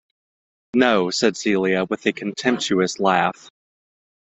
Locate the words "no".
0.73-1.11